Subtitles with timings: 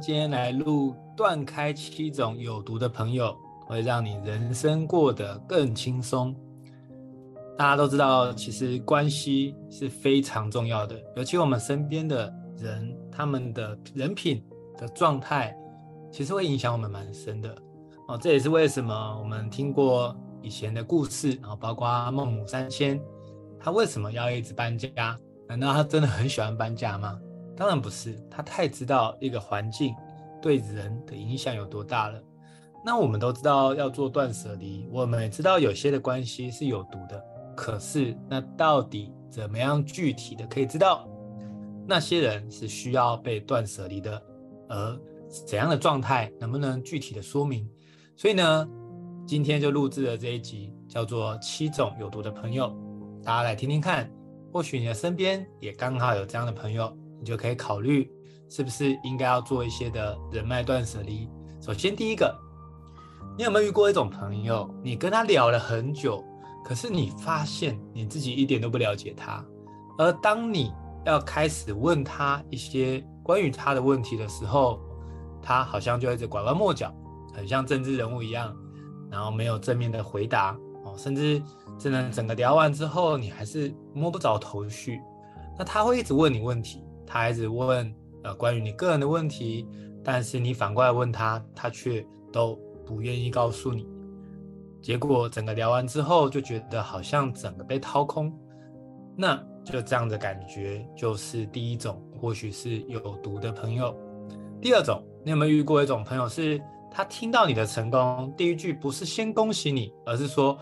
[0.00, 6.34] 今天来录断开七种有毒的朋友，会让你人生过得更轻松。
[7.56, 14.40] 大家都知道，其实关系是非常重要的，尤其我们身边的人，他们的人品
[14.76, 15.56] 的状态，
[16.12, 17.52] 其实会影响我们蛮深的。
[18.06, 23.00] 哦，这也是为什么我们听过以前的故事，然后包括孟母三迁，
[23.58, 25.18] 他为什么要一直搬家？
[25.48, 27.18] 难道他真的很喜欢搬家吗？
[27.58, 29.92] 当然不是，他太知道一个环境
[30.40, 32.22] 对人的影响有多大了。
[32.84, 37.20] 那我们都知道要做断舍离，我们也知道有些的关系是有毒的。
[37.56, 41.08] 可是，那到底怎么样具体的可以知道
[41.84, 44.22] 那些人是需要被断舍离的？
[44.68, 45.00] 而
[45.44, 47.68] 怎样的状态能不能具体的说明？
[48.16, 48.68] 所以呢，
[49.26, 52.66] 今天就录制了这一集，叫做《七种有毒的朋友》，
[53.24, 54.08] 大家来听听看。
[54.52, 56.96] 或许你的身边也刚好有这样的朋友。
[57.18, 58.10] 你就可以考虑
[58.48, 61.28] 是不是应该要做一些的人脉断舍离。
[61.60, 62.34] 首先，第一个，
[63.36, 66.24] 你有没有遇过一种朋友，你跟他聊了很久，
[66.64, 69.44] 可是你发现你自己一点都不了解他，
[69.98, 70.72] 而当你
[71.04, 74.80] 要开始问他一些关于他的问题的时候，
[75.42, 76.94] 他好像就一直拐弯抹角，
[77.34, 78.56] 很像政治人物一样，
[79.10, 81.42] 然后没有正面的回答哦，甚至
[81.78, 85.00] 真的整个聊完之后，你还是摸不着头绪。
[85.58, 86.84] 那他会一直问你问题。
[87.10, 87.90] 他还是问
[88.22, 89.66] 呃关于你个人的问题，
[90.04, 93.88] 但是你反过来问他，他却都不愿意告诉你。
[94.82, 98.32] 结果整个聊完之后，就觉得好像整个被掏空。
[99.16, 103.96] 那就这样的感觉，就是第一种，或许是有毒的朋友。
[104.60, 110.56] 第二种，你有没有遇过一种朋友，是他听到你的成功，第一句不是先恭喜你，而是说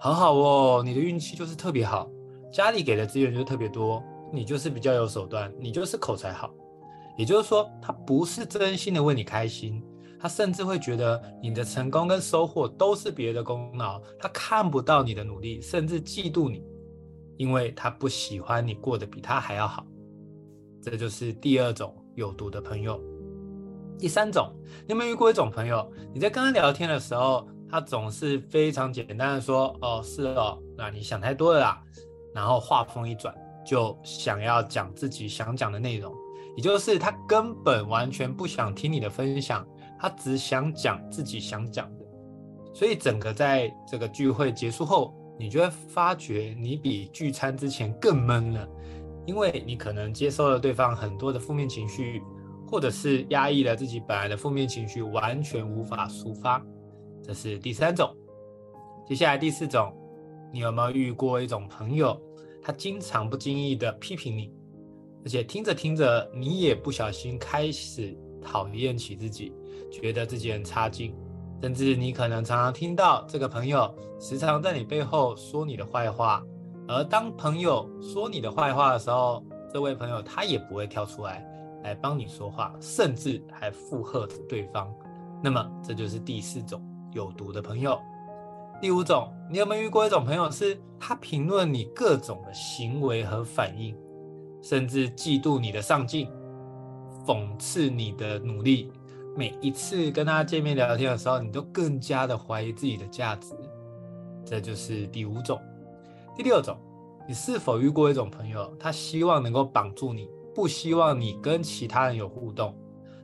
[0.00, 2.10] 很好哦，你的运气就是特别好，
[2.52, 4.02] 家里给的资源就特别多。
[4.32, 6.52] 你就是比较有手段，你就是口才好，
[7.16, 9.82] 也就是说，他不是真心的为你开心，
[10.18, 16.64] 他甚至会觉得你的成功跟收获都是别的功劳，他看不到你的努力，甚至嫉妒你，
[17.36, 19.86] 因为他不喜欢你过得比他还要好。
[20.82, 22.98] 这就是第二种有毒的朋友。
[23.98, 24.50] 第三种，
[24.86, 25.92] 你有没有遇过一种朋友？
[26.14, 31.82] 你在跟他聊天的时候，他总是非常简单的说：“哦，是哦，那你想太多了啦。”
[32.34, 33.34] 然后话锋一转。
[33.70, 36.12] 就想要讲自己想讲的内容，
[36.56, 39.64] 也就是他根本完全不想听你的分享，
[39.96, 42.04] 他只想讲自己想讲的。
[42.74, 48.68] 所以整个在这个聚会结束后，你就会发觉你比聚餐之前更闷了，
[49.24, 52.20] 因为你可能接受了对方很多的负面情绪，
[52.66, 56.60] 或者是压抑了自己本来的负面情绪，完全无法抒发。
[57.22, 58.12] 这是第三种。
[59.06, 59.96] 接下来第四种，
[60.52, 62.20] 你有没有遇过一种朋友？
[62.70, 64.48] 他经常不经意的批评你，
[65.24, 69.52] 而且听着听着，你也不小心开始讨厌起自己，
[69.90, 71.12] 觉得自己很差劲，
[71.60, 76.44] 甚至你可能常常听到这个朋友时常在你背后说你的坏话，
[76.86, 79.44] 而当朋友说你的坏话的时候，
[79.74, 81.44] 这位朋友他也不会跳出来
[81.82, 84.88] 来帮你说话，甚至还附和着对方。
[85.42, 86.80] 那么这就是第四种
[87.14, 87.98] 有毒的朋友。
[88.80, 93.94] 第五种，你有没有遇过一种朋友，是他评论你各种的行为和反应，
[94.62, 96.26] 甚至嫉妒你的上进，
[97.26, 98.90] 讽刺你的努力。
[99.36, 103.54] 每一次跟他见面聊天的时候，你都更加的怀疑自己的价值。
[104.46, 105.60] 这就是第五种。
[106.34, 106.74] 第六种，
[107.28, 112.74] 你是否遇过一种朋友，他希望能够绑住你，不希望你跟其他人有互动。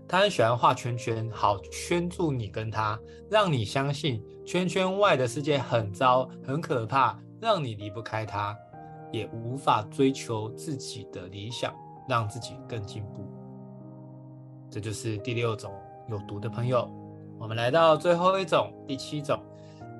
[0.08, 8.56] 他很喜欢画圈圈，好圈住你跟他，让你相信圈圈外的世界很糟、很可怕，让你离不开他，
[9.10, 11.74] 也无法追求自己的理想，
[12.08, 13.28] 让自己更进步。
[14.70, 15.72] 这就是第六种
[16.08, 16.88] 有毒的朋友。
[17.38, 19.38] 我们来到最后一种，第七种，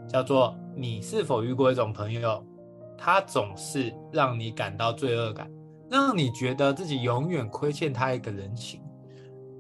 [0.09, 2.41] 叫做你是否遇过一种朋友，
[2.97, 5.51] 他总是让你感到罪恶感，
[5.91, 8.81] 让你觉得自己永远亏欠他一个人情。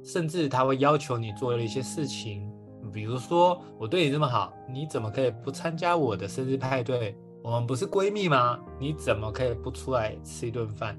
[0.06, 2.48] 甚至他会要求你做了一些事情，
[2.92, 7.16] 比如说我对你这么好，你怎么可以不参加我的生日派对？
[7.42, 8.58] 我们不是闺蜜吗？
[8.78, 10.96] 你怎么可以不出来吃一顿饭？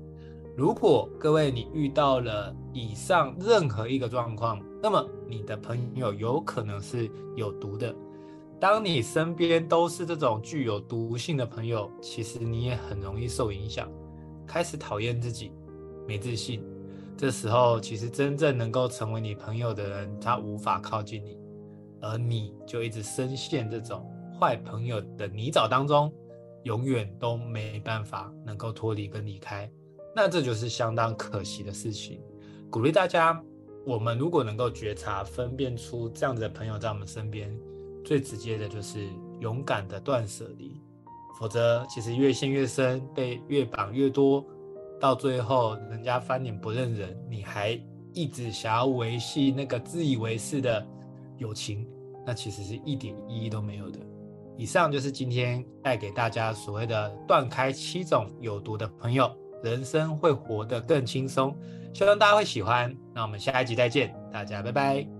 [0.57, 7.95] 如果各位你遇到了以上任何一个状况，那么你的朋友有可能是有毒的。
[8.60, 13.89] 当你身边都是这种具有毒性的朋友，其实你也很容易受影响，
[14.45, 15.53] 开始讨厌自己，
[16.06, 16.62] 没自信。
[17.17, 21.35] 这时候，其实真正能够成为你朋友的人，他无法靠近你，
[21.99, 24.07] 而你就一直深陷这种
[24.39, 26.13] 坏朋友的泥沼当中，
[26.63, 29.67] 永远都没办法能够脱离跟离开。
[30.15, 32.21] 那这就是相当可惜的事情。
[32.69, 33.43] 鼓励大家，
[33.83, 37.51] 我们如果能够觉察、分辨出这样子的朋友在我们身边，
[38.05, 39.07] 最直接的就是
[39.39, 40.79] 勇敢的断舍离。
[41.39, 44.45] 否则，其实越陷越深，被越绑越多，
[44.99, 47.79] 到最后人家翻脸不认人，你还
[48.13, 50.85] 一直想要维系那个自以为是的
[51.38, 51.88] 友情，
[52.25, 53.99] 那其实是一点意义都没有的。
[54.57, 59.31] 以上就是今天带给大家所谓的断开七种有毒的朋友，
[59.63, 61.55] 人生会活得更轻松。
[61.93, 62.95] 希望大家会喜欢。
[63.13, 65.16] 那我们下一集再见，大家拜拜。